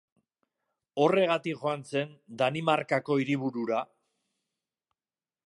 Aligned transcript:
Horregatik 1.03 1.59
joan 1.65 1.83
zen 1.91 2.15
Danimarkako 2.41 3.19
hiriburura. 3.25 3.85